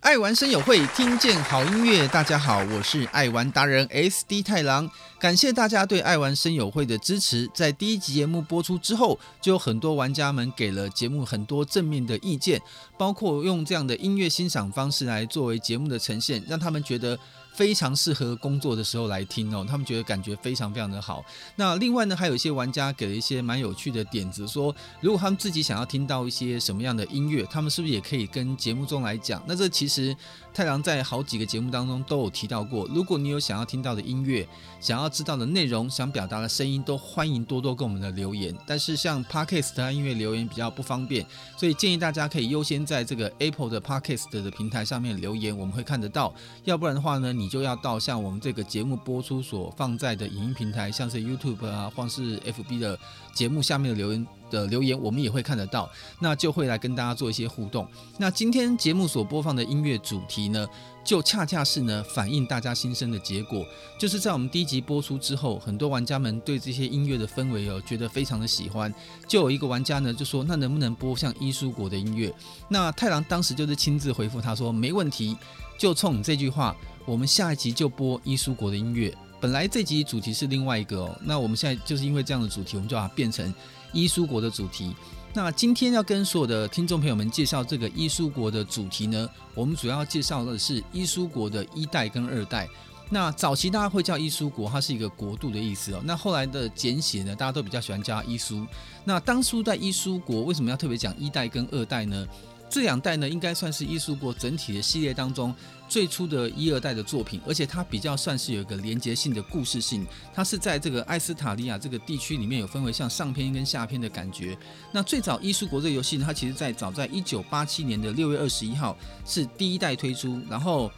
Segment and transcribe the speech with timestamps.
[0.00, 2.06] 爱玩声友会，听见好音乐。
[2.06, 4.88] 大家好，我是爱玩达人 SD 太郎。
[5.18, 7.50] 感谢大家对爱玩声友会的支持。
[7.52, 12.62] 在第一集节目播出之后，就有很多玩家们给了节目很多正面的意见，
[12.96, 17.18] 包括用这样的音乐欣赏方式来作为节目的呈现，让他们觉得。
[17.56, 21.24] 非常适合工作的时候来听哦，他们觉得感觉非常非常的好。
[21.56, 29.42] 那另外呢，还有一些玩家给了一些蛮有趣的点子，说如果他们自己想要听到一些什么样的音乐，他们是不是也可以跟节目中来讲？
[29.48, 30.14] 那这其实
[30.52, 32.86] 太郎在好几个节目当中都有提到过。
[32.94, 34.46] 如果你有想要听到的音乐，
[34.78, 38.54] 想要知道的内容，想表达的声音，都欢迎多多跟我们的留言。
[38.66, 41.24] 但是像 Podcast 啊音乐留言比较不方便，
[41.56, 46.34] 所以建议大家可以优先在这个 Apple 的 Podcast 的平台上面留言，我们会看得到。
[46.64, 47.45] 要不然的话呢，你。
[47.48, 52.98] 就要到像我们这个节目播出所放在的影音平台，像是 YouTube 啊，或是 FB 的
[53.34, 57.86] 节目下面的留言的留言，我们也会看得到，那就会来跟大家做一些互动。
[58.18, 60.66] 那今天节目所播放的音乐主题呢，
[61.06, 63.64] 就恰恰是呢反映大家心声的结果，
[63.96, 68.92] 就是在我们第一集播出之后，很多玩家们对这些音乐的氛围哦，觉得非常的喜欢，
[69.28, 72.34] 就有一个玩家呢就说，那能不能播像伊苏国的音乐？
[72.68, 75.36] 那太郎当时就是亲自回复他说，没问题，
[75.78, 76.76] 就冲你这句话。
[77.04, 79.16] 我们下一集就播伊苏国的音乐。
[79.40, 83.54] 本来这集主题是另外一个哦，那我们现在就是因为这样的主题，我们就把它变成
[83.92, 84.92] 伊苏国的主题。
[85.36, 92.66] 那今天要跟所有的听众朋友们介绍这个伊苏国的主题呢，我们主要介绍的是伊苏国的一代跟二代。
[93.10, 96.00] 那早期大家会叫伊苏国，它是一个国度的意思哦。
[96.04, 98.66] 那后来的简写呢，大家都比较喜欢叫伊苏。
[99.04, 102.26] 那当初在伊苏国为什么要特别讲一代跟二代呢？
[102.68, 105.54] 这两代呢，应该算是艺术国整体的系列当中
[105.88, 110.04] 最初的一二代的作品，而且它比较算是有一个连结性的故事性。
[110.34, 114.58] 它是在这个艾斯塔利亚这个地区里面有分为像上篇跟下篇的感觉。
[114.92, 120.90] 那最早艺术国这个游戏呢，它其实在早在一九八七年的六月二十一号是第一代推出，然后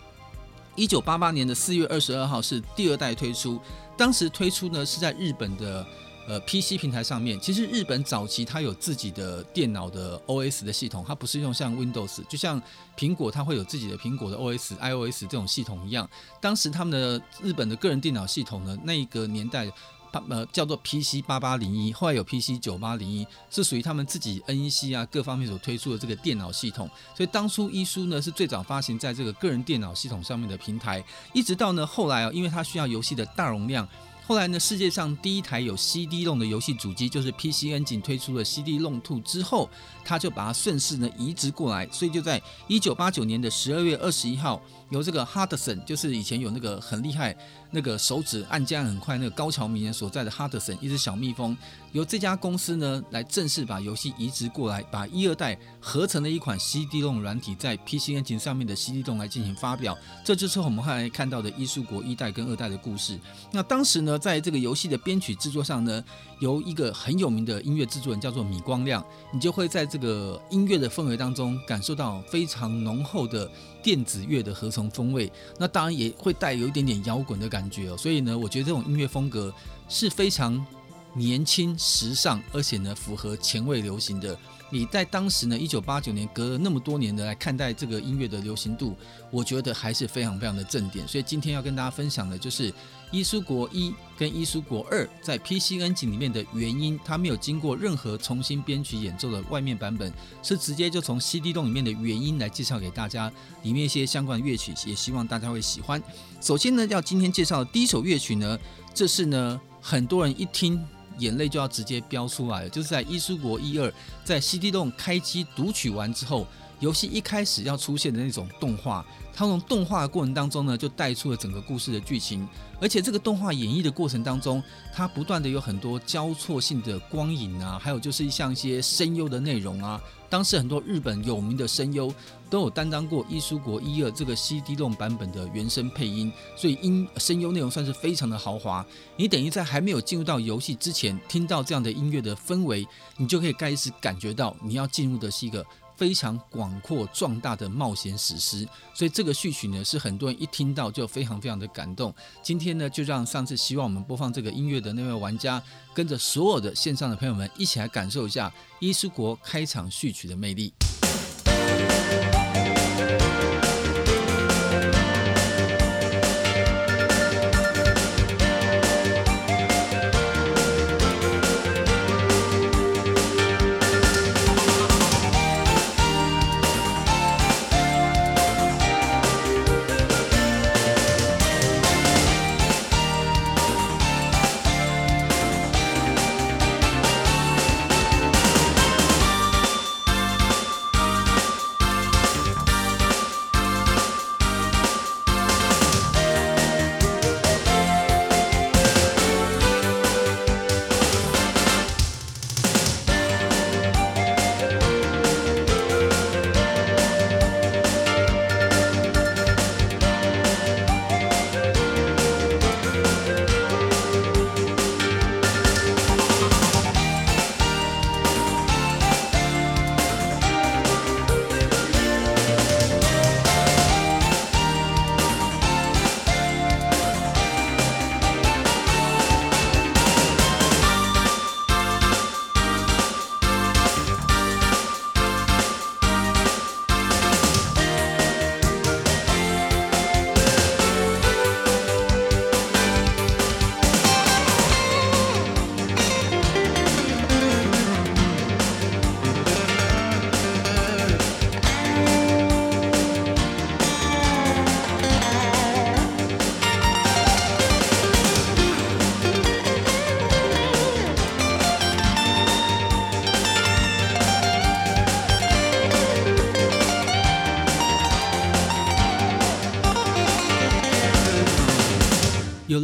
[0.75, 3.61] 一九八八年的四月二十二号是第二代推出。
[3.97, 5.87] 当时推出呢是在日本的。
[6.29, 12.61] 呃，PC 平台上面，其实日本早期它有自己的电脑的 OS 的系统，它不是用像 Windows，就像
[12.99, 16.07] 苹果它会有自己的苹果的 OS、iOS 这种系统一样。
[16.39, 19.73] 当时他们的日本的个人电脑系统呢，那一个年代，
[20.13, 26.91] 它呃叫做 PC 八八零一，后来有 PC 九八零一，是属于他们自己 NEC 啊各方面所推出的这个电脑系统。
[27.17, 31.03] 所以当初一书呢是最早发行在这个个人电脑系统上面的平台，
[31.33, 33.89] 一直到呢后来啊，因为它需要游戏的大容量。
[34.29, 39.71] 后来呢，世界上第一台有 CD 弄的游戏主机就是 PC n 仅推出了 CD-ROM 2之后，
[40.05, 47.37] 他就把它顺势呢移植过来，所以就在一九八九年的十二月二十一号，由这个 Hudson，就是以前有那个很厉害。
[47.71, 51.55] 那个手指按键很快，那个高桥名人所在的哈德森，一只小蜜蜂，
[51.93, 59.95] 由这家公司呢来正式把游戏移植过来，把一二代合成了一款 CD-ROM 软体在 PC 引擎上面的 CD-ROM 来进行发表，
[60.25, 63.21] 这就是我们后来看到的艺术国一代跟二代的故事。
[63.53, 66.03] 那当时呢，在这个游戏的编曲制作上呢，
[66.41, 73.51] 由一个很有名的音乐制作人叫做米光亮，你就会在这个音乐的氛围当中感受到非常浓厚的。
[73.83, 77.97] 电子乐的合成风味，那当然也会带有一点点摇滚的感觉哦。
[77.97, 79.53] 所以呢，我觉得这种音乐风格
[79.89, 80.65] 是非常
[81.15, 84.39] 年轻、时尚，而且呢符合前卫流行的。
[84.71, 88.95] 你在当时呢，一九八九年隔了那么多年的来看待这个音乐的流行度，
[89.31, 91.09] 我觉得还是非常非常的正点。
[91.09, 92.71] 所以今天要跟大家分享的就是
[93.11, 103.33] 伊苏国一跟伊苏国二在 PCN 级里面的原因，它没有经过任何重新编曲演奏的外面版本，是直接就从 CD-ROM 里面的原因来介绍给大家，
[103.63, 106.03] 里面一些相关的乐曲，也希望大家会喜欢。
[106.43, 108.59] 首先呢，要今天介绍的第一首乐曲呢，
[108.93, 110.79] 这是呢很多人一听。
[111.19, 113.89] 眼泪就要直接飙出来了，就是在《伊苏国一二》
[114.25, 116.47] 在 CD 洞开机读取完之后，
[116.81, 122.47] 游戏一开始要出现的那种动画，它从动画的过程当中呢，就带出了整个故事的剧情，
[122.81, 124.63] 而且这个动画演绎的过程当中，
[124.95, 130.01] 它不断的有很多交错性的光影啊，还有就是像一些声优的内容啊。
[130.31, 132.13] 当时很多日本有名的声优
[132.51, 138.85] 都有担当过《伊苏国一二》这个 CD 动版本的原声配音，所以音声优内容算是非常的豪华。
[139.17, 142.87] 你等于在还没有进入到游戏之前，听到这样的音乐的氛围，
[143.17, 145.65] 你就可以开始感觉到你要进入的是一个
[145.99, 148.67] 非常广阔壮大的冒险史诗。
[148.95, 152.15] 所以这个序曲呢，是很多人一听到就非常非常的感动。
[152.43, 155.63] 今天呢，就让上次希望我们播放这个音乐的那位玩家，
[155.93, 158.49] 跟着所有的线上的朋友们一起来感受一下
[158.81, 160.73] 《伊斯国》开场序曲的魅力。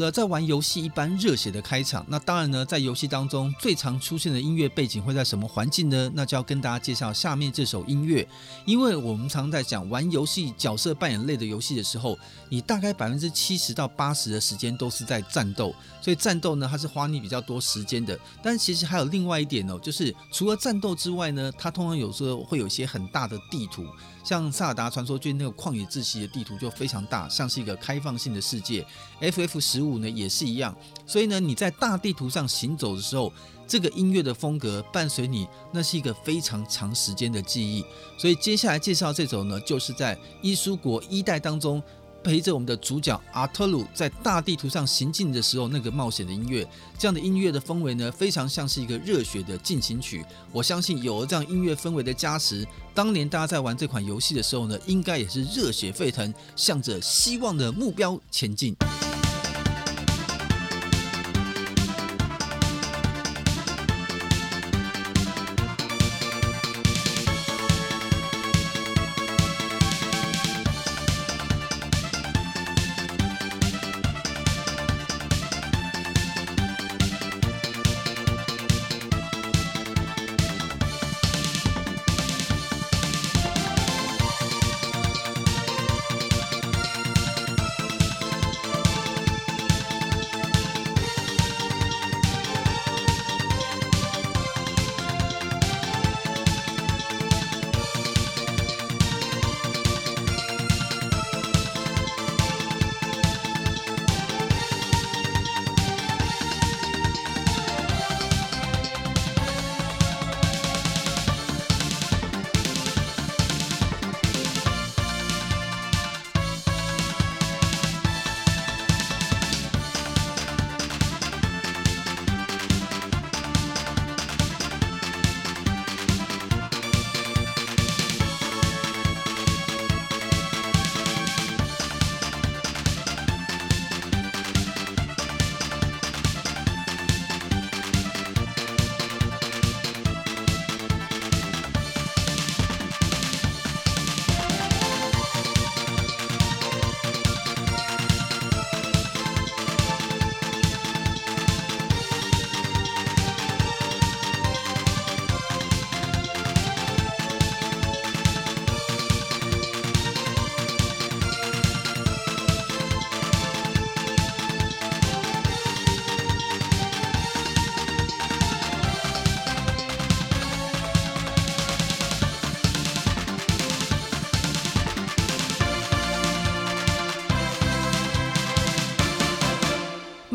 [0.05, 6.11] 了在玩游戏一般热血的开场，那当然呢，在游戏当中最常出现的音乐背景会在什么环境呢？
[6.15, 8.27] 那就要跟大家介绍下面这首音乐。
[8.65, 12.19] 因为我们常在讲玩游戏角色扮演类的游戏的时候，
[12.49, 18.19] 你大概百分之七十到八十的时间都是在战斗，所以战斗呢，它是花你比较多时间的。
[18.43, 23.87] 但其实还有另外一点哦，就是除了战斗之外呢，它通常有时候会有一些很大的地图。
[24.23, 28.83] 像《萨达传说》就那个旷野之息的地图就非常大，像是一个开放性的世界。
[29.21, 30.75] FF 十五呢也是一样，
[31.07, 33.33] 所以呢你在大地图上行走的时候，
[33.67, 37.85] 这个音乐的风格伴随你，那是一个非常长时间的记忆。
[38.19, 41.83] 所以接下来介绍这首呢，就是在伊苏国一代当中。
[42.25, 46.67] 陪着我们的主角阿特鲁在大地图上行进的时候，那个冒险的音乐，
[46.99, 50.25] 这样的音乐的氛围呢，非常像是一个热血的进行曲。
[50.51, 58.75] 我相信有了这样音乐氛围的加持，当年大家在玩这款游戏的时候呢，应该也是热血沸腾，向着希望的目标前进。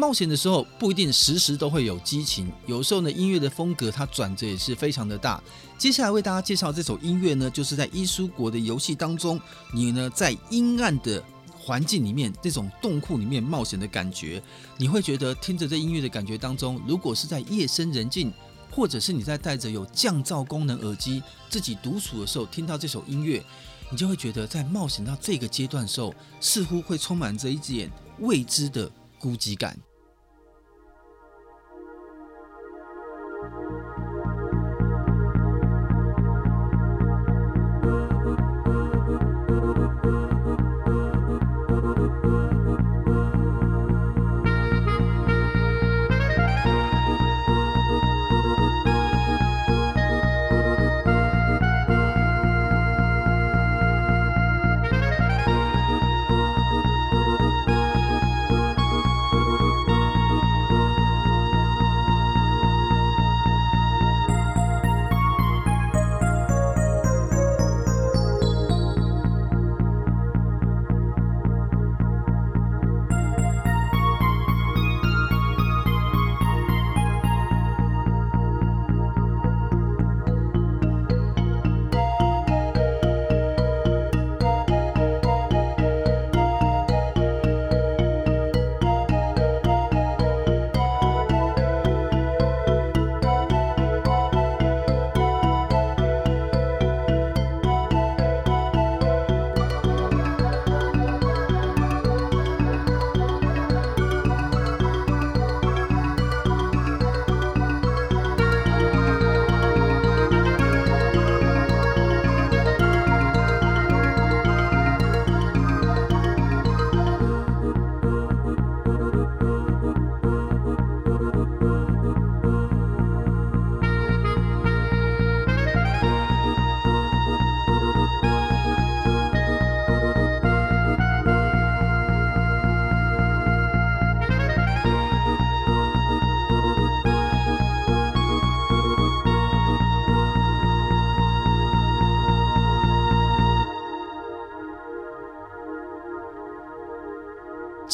[0.10, 5.40] 冒险的时候不一定时时都会有激情，有时候呢，音乐的风格它转折也是非常的大。
[5.78, 9.40] 接下来为大家介绍这首音乐呢，就是在伊苏国的游戏当中，
[9.72, 11.24] 你呢在阴暗的
[11.60, 14.42] 环境里面，这种洞窟里面冒险的感觉，
[14.78, 18.34] 你会觉得听着这音乐的感觉当中，如果是在夜深人静，
[18.72, 23.46] 或者是你在带着有降噪功能耳机自己独处的时候，听到这首音乐，
[23.92, 26.12] 你就会觉得在冒险到这个阶段的时候，
[26.42, 29.80] 似乎会充满着一点未知的孤寂感。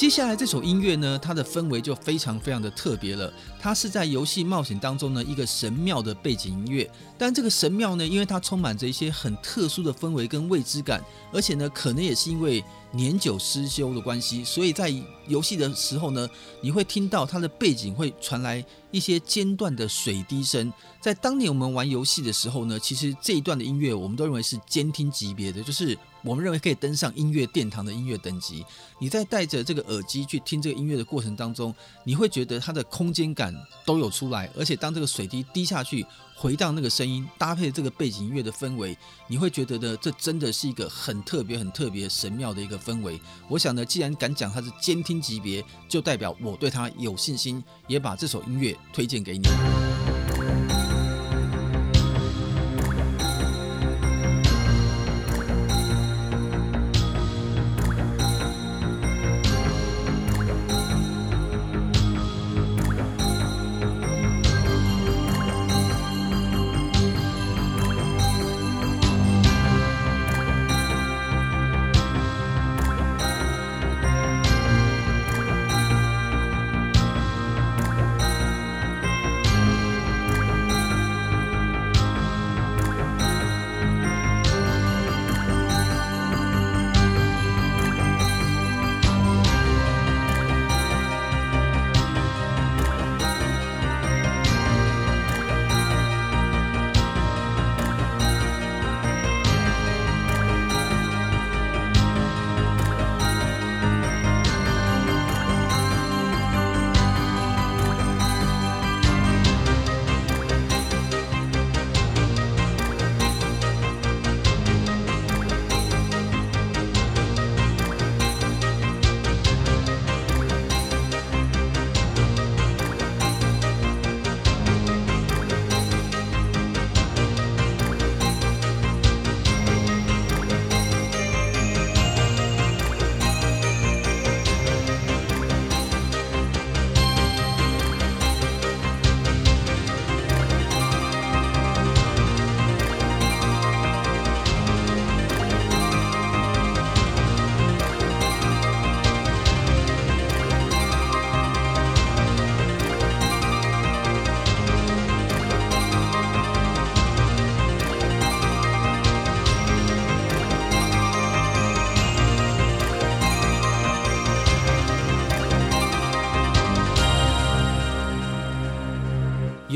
[0.05, 3.33] 接下来这首音乐呢，它的氛围就非常非常的特别了。
[3.59, 6.87] 它是在游戏冒险当中呢，一个神庙的背景音乐。
[7.17, 14.93] 但这个神庙呢，因为它充满着一些很特殊的氛围跟未知感，而且呢，可能也是因为年久失修的关系，所以在
[15.27, 16.29] 游戏的时候呢，
[16.61, 20.71] 你会听到它的背景会传来一些间断的水滴声。
[21.01, 28.65] 在当年我们玩游戏的时候呢，其实这一段的音乐我们都认为是监听级别的，就是我们认为可以登上音乐殿堂的音乐等级。
[28.99, 33.55] 你在戴着这个耳机去听这个音乐的过程当中，你会觉得它的空间感
[33.85, 36.03] 都有出来，而且当这个水滴滴下去，
[36.35, 43.21] 回荡那个声音，搭配这个背景音乐的氛围，你会觉得呢，这真的是一个很特别、很特别神妙的一个氛围。
[43.47, 49.43] 我想呢，既然敢讲它是监听级别，就代表我对它有信心，也把这首音乐推荐给你。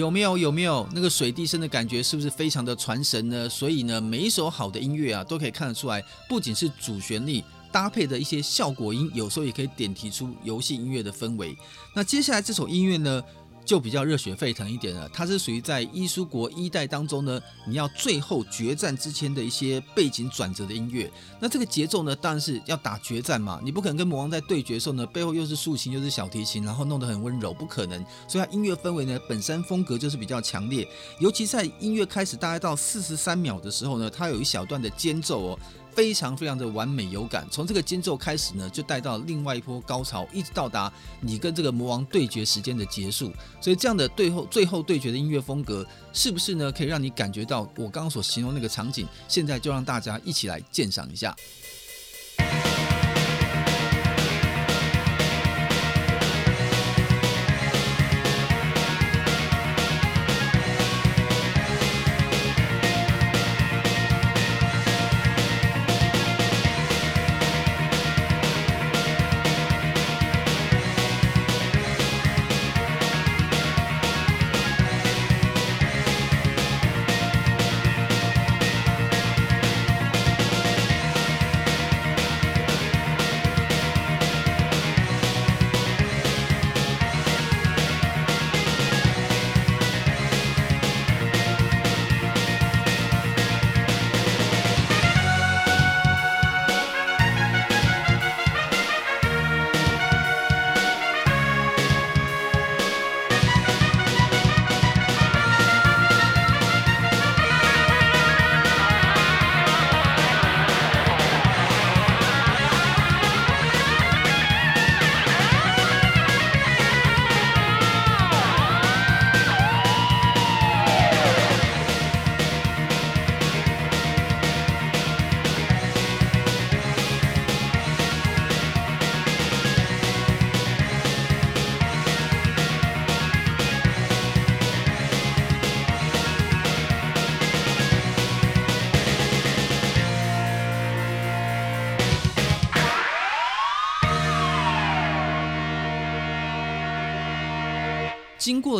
[0.09, 2.01] 有没有有没有那个水滴声的感觉？
[2.01, 3.47] 是不是非常的传神呢？
[3.47, 11.55] 所以呢，每一首好的音乐啊，都可以看得出来，不仅是主旋律搭配的一些效果音，有时候也可以点提出游戏音乐的氛围。
[11.93, 13.23] 那接下来这首音乐呢，
[13.69, 21.07] 就比较热血沸腾一点了，它是属于在伊苏国一代当中呢，你要最后决战之前的一些背景转折的音乐。
[21.39, 28.03] 那这个节奏呢，当然是要打决战嘛，你不可能跟魔王在对决的时候呢，背后又是竖琴又是小提琴，然后弄得很温柔，不可能。
[28.27, 30.87] 所以它音乐氛围呢，本身风格就是比较强烈，
[31.19, 35.59] 尤其在音乐开始大概到四十三秒的时候呢，它有一小段的间奏哦。
[35.93, 40.91] 非常非常的完美有感，从这个间奏开始呢，就带到另外一波高潮，一直到达
[41.21, 43.31] 你跟这个魔王对决时间的结束。
[43.59, 46.71] 所以这样的最后最后对决的音乐风格，是不是呢？
[46.71, 49.07] 可以让你感觉到我刚刚所形容那个场景？
[49.27, 51.35] 现在就让大家一起来鉴赏一下。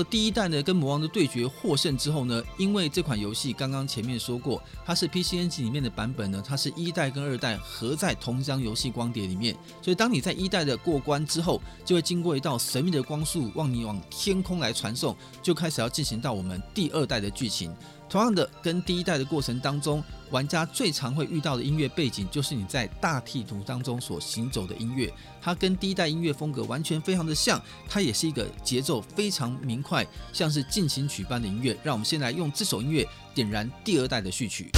[0.04, 17.74] 第一代呢跟魔王的对决获胜之后呢，因为这款游戏刚刚前面说过，它是 PCNG 里面的版本呢，它是一代跟二代合在同一张游戏光碟里面，所以当你在一代的过关之后，就会经过一道神秘的光束，往你往天空来传送，就开始要进行到我们第二代的剧情。
[18.10, 25.14] 同样的，跟第一代的过程当中，玩家最常会遇到的音乐背景，就是你在大地图当中所行走的音乐。
[25.40, 31.78] 它跟第一代音乐风格完全非常的像，它也是一个节奏非常明快，像是进行曲般的音乐。
[31.84, 34.72] 让我们先来用这首音乐点燃第二代的序曲。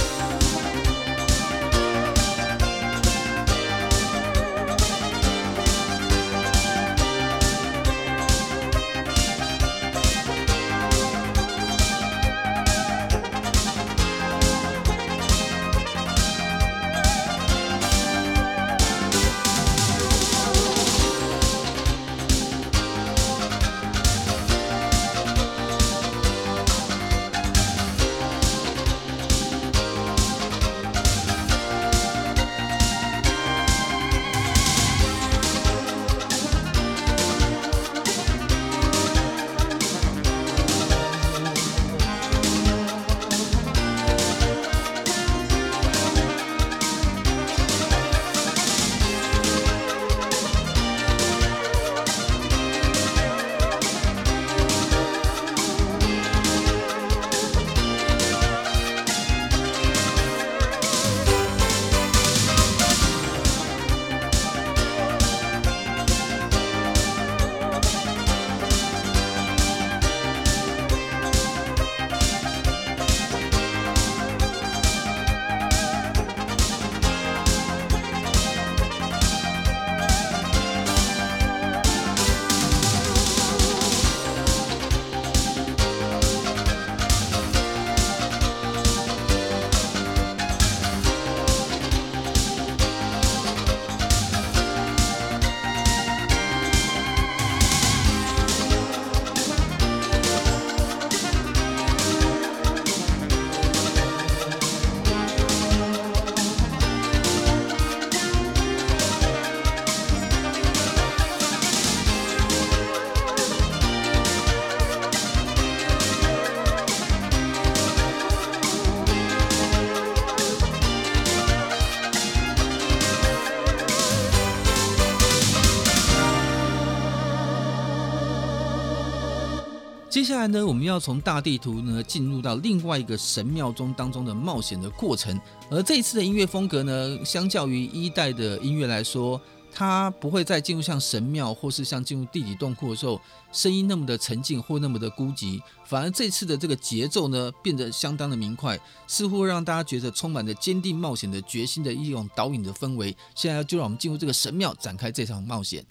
[130.22, 135.36] 接下来呢，我们要从大地图呢进入到另外一个神庙中当中的冒险的过程。
[135.68, 139.40] 而这一次的音乐风格呢，相较于一代的音乐来说，
[139.74, 145.60] 它不会再进入像神庙或是像进入地底洞窟的时候，声音那么的沉静或那么的孤寂。
[145.84, 153.16] 反而这次的这个节奏呢，变得相当的明快，似乎让大家觉得充满着坚定冒险的决心的一种导引的氛围。
[153.34, 155.84] 现在就让我们进入这个神庙，展开这场冒险。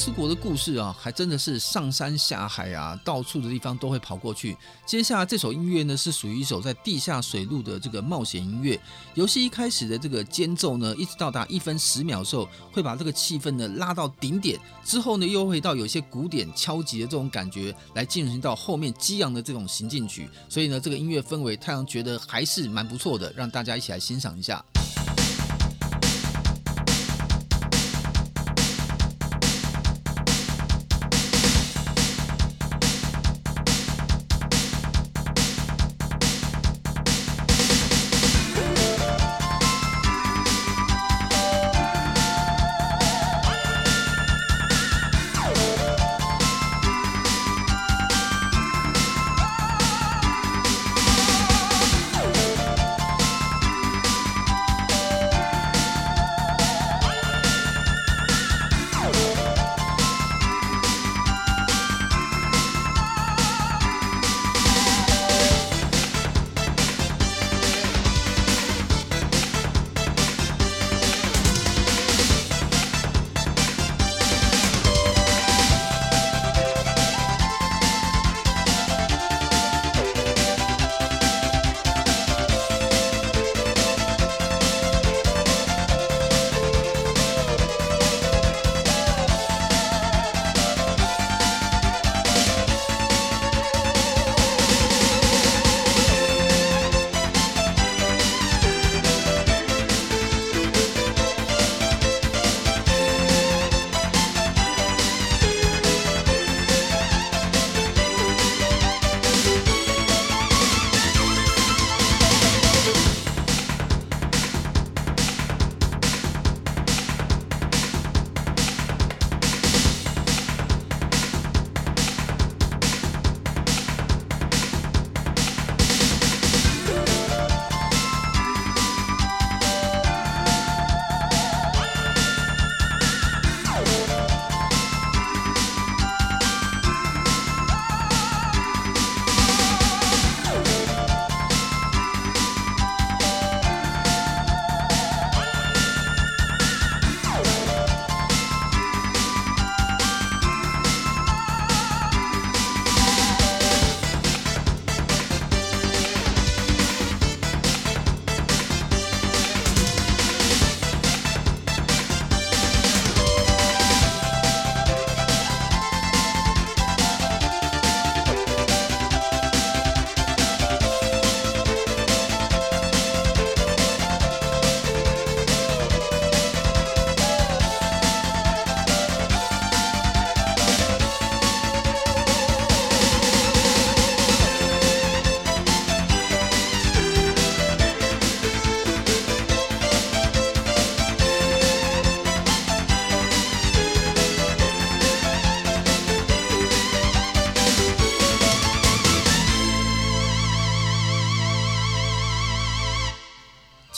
[0.00, 4.56] 这个伊苏国的故事啊，还真的是上山下海啊，到处的地方都会跑过去。
[4.86, 8.80] 接下来这首音乐呢，是属于一首在地下水路的这个冒险音乐。
[9.14, 20.30] 游戏一开始的这个间奏呢，一直到达一分十秒的时候，会把这个气氛呢拉到顶点，之后呢又会到有些鼓点敲击的这种感觉，来进行到后面激昂的这种行进曲。
[20.48, 24.64] 所以呢，这个音乐氛围，太阳觉得还是蛮不错的，让大家一起来欣赏一下。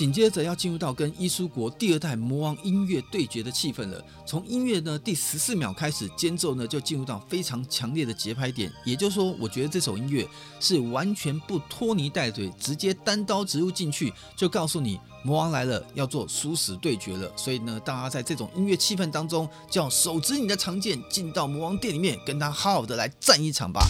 [0.03, 4.05] 紧接着要进入到跟伊苏国第二代魔王音乐对决的气氛了。
[4.27, 8.69] 从音乐呢第十四秒开始，间奏呢就进入到非常强烈的节拍点。
[8.85, 17.31] 也就是说，我觉得这首音乐是完全不拖泥带水，直接单刀直入进去，就告诉你魔王来了，要做殊死对决了。
[17.37, 23.87] 所以呢，大家在这种音乐气氛当中，就要手执你的长剑，进到魔王殿里面，跟他好好的来战一场吧。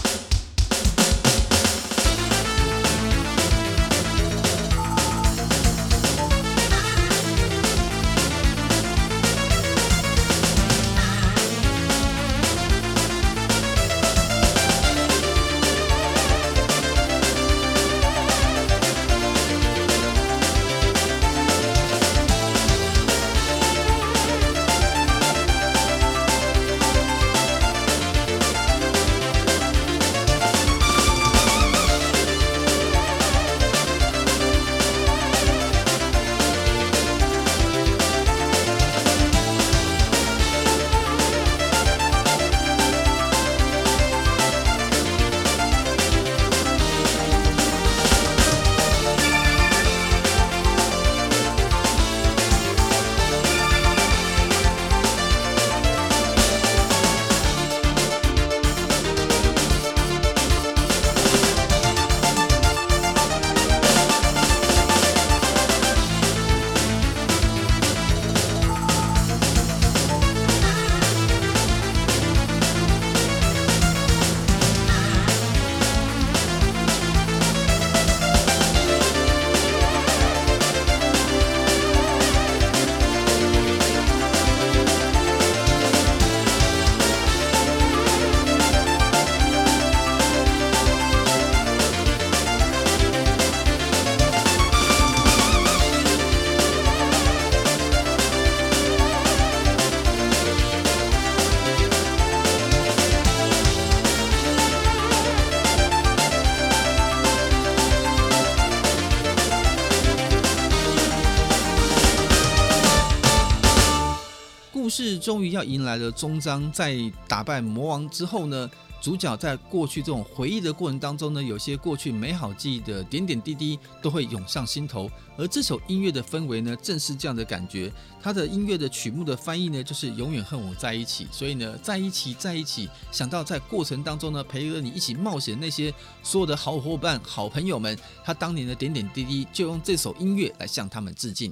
[115.17, 116.97] 终于要迎来了终章，在
[117.27, 118.69] 打败魔王之后呢，
[119.01, 125.09] 主角在过去这种回忆的过程当中呢，有些过去美好记忆的点点滴滴都会涌上心头。
[125.35, 127.91] 而这首音乐的氛围呢，正是这样的感觉。
[128.21, 131.27] 它的音乐的曲目的翻译呢，就是永远和我在一起。
[131.31, 141.51] 所以呢，在一起，在一起，想到在过程当中呢，陪着你一起冒险那些所有的好伙伴、好朋友们，他当年的点点滴滴，就用这首音乐来向他们致敬。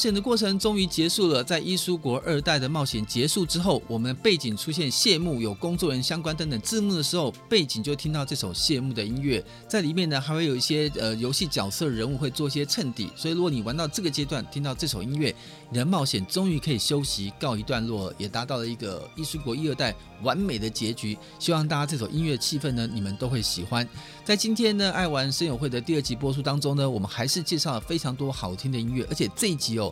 [0.00, 1.44] 险的过程终于结束了。
[1.44, 9.44] 在伊苏国二代的冒险结束之后，我们背景出现谢幕，有工作人员相关等等字幕的时候，背景就听到这首谢幕的音乐。
[9.68, 13.10] 在里面呢，还会有一些呃游戏角色人物会做一些衬底。
[13.14, 15.34] 所以，如果你玩到这个阶段，听到这首音乐，
[15.68, 21.18] 你的冒险终于可以休息告一段落，也达到了一个伊苏国一二代完美的结局。
[21.38, 23.86] 希望大家这首音乐气氛呢，你们都会喜欢。
[24.24, 29.89] 在今天呢，爱玩声友会的第二集播出当中呢，我们还是介绍了非常多好听的音乐，而且这一集哦，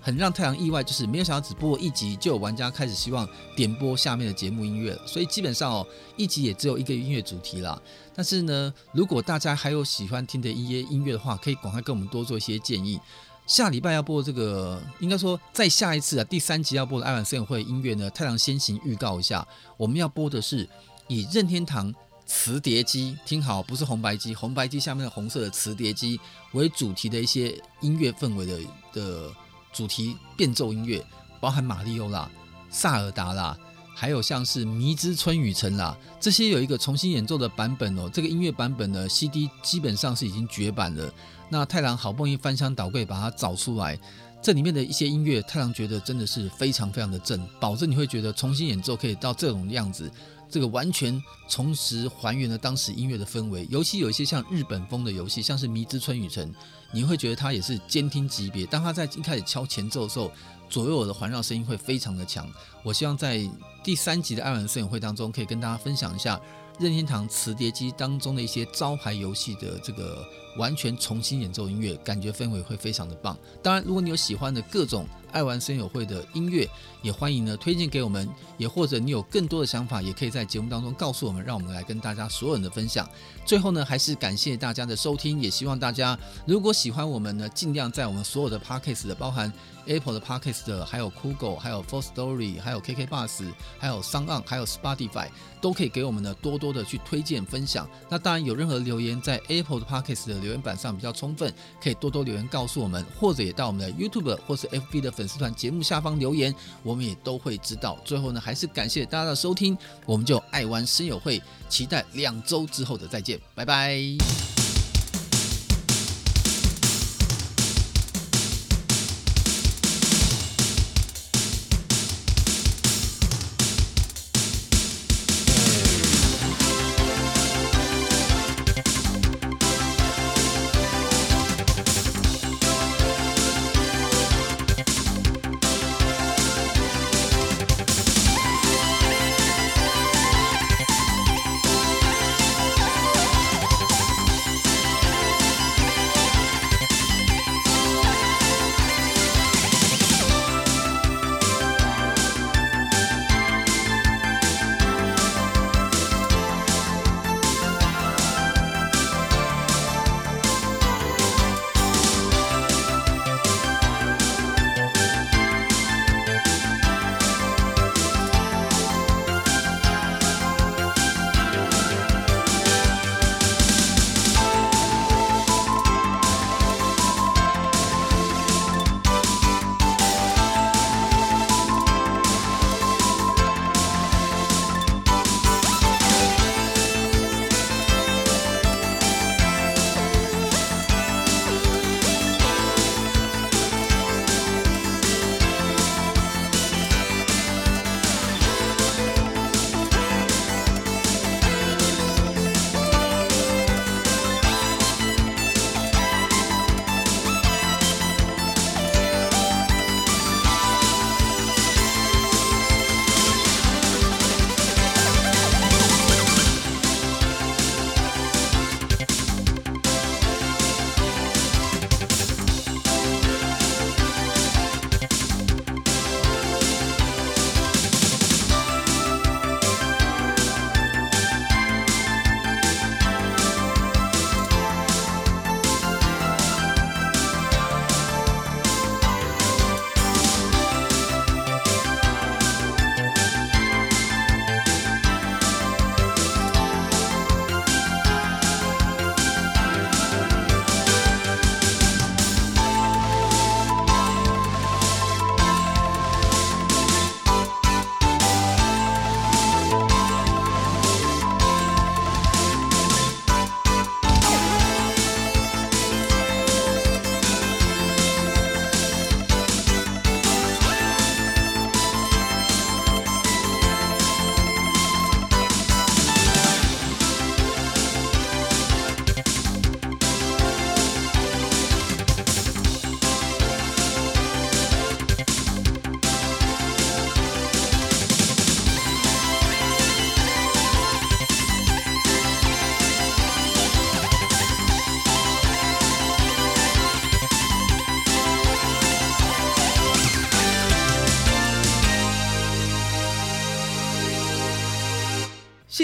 [0.00, 5.06] 很让太阳意外，就是没有想到只播一集，就有玩家开始希望点播下面的节目音乐了。
[5.06, 7.80] 所以基本上哦，一集也只有一个音乐主题啦。
[8.14, 13.00] 但是呢，如果大家还有喜欢听的一些音乐的话，可以赶快跟我们多做一些建议。
[13.46, 20.68] 下礼拜要播这个，应该说再下一次啊，第三集要播的爱玩声友会音乐呢，太阳先行预告一下，我们要播的是
[21.06, 21.94] 以任天堂。
[22.34, 26.18] 磁碟机，听好，不是红白机，红白机下面的红色的磁碟机
[26.52, 28.58] 为主题的一些音乐氛围的
[28.94, 29.30] 的
[29.70, 31.04] 主题变奏音乐，
[31.40, 32.28] 包含马里奥啦、
[32.70, 33.56] 萨尔达啦，
[33.94, 38.10] 还有像是迷之春雨城啦，这些有一个重新演奏的版本哦。
[38.10, 41.12] 这个音乐版本呢，CD 基本上是已经绝版了。
[41.50, 43.96] 那太郎好不容易翻箱倒柜把它找出来，
[44.42, 50.10] 这里面的一些音乐，太郎觉得真的是非常非常的正，保证你会觉得重新演奏可以到这种样子。
[50.52, 56.46] 这个完全重拾还原了当时音乐的氛围，尤其有一些像日本风的游戏，像是《迷之春雨城》，
[56.92, 58.66] 你会觉得它也是监听级别。
[58.66, 60.30] 当它在一开始敲前奏的时候，
[60.68, 62.46] 左右的环绕声音会非常的强。
[62.82, 63.48] 我希望在
[63.82, 66.38] 第三集的爱玩摄影会当中，可以跟大家分享一下
[66.78, 70.22] 任天堂磁碟机当中的一些招牌游戏的这个
[70.58, 73.34] 完全重新演奏音乐，感觉氛围会非常的棒。
[73.62, 76.68] 当然，如果你有喜欢的各种爱玩声友会的音乐，
[77.02, 83.08] 也欢迎呢推荐给我们，也或者你有更多的想法，也可以在节目当中告诉我们，让我们来跟大家所有人的分享。
[83.44, 86.16] 最后呢，还是感谢大家的收听，也希望大家
[86.46, 89.52] 如果喜欢我们呢，尽量在我们所有的 Podcast 的包含
[89.86, 95.26] Apple 的 Podcast 的，还有 Google，还有 Firstory，还有 KK Bus，还有 SoundOn，还有 Spotify，
[95.60, 97.88] 都可以给我们呢多多的去推荐分享。
[98.08, 107.96] 那当然有任何留言在 Apple 的 Podcast 的留言板上比较充分，可以多多留言告诉我们，或者也到我们的 YouTube 或是 FB 的粉粉丝团节目下方留言，我们也都会知道。
[108.04, 114.61] 最后呢，还是感谢大家的收听，我们就爱玩深友会，期待两周之后的再见，拜拜。